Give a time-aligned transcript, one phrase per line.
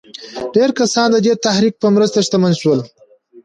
[0.55, 2.79] ډېر کسان د دې تحرک په مرسته شتمن شول.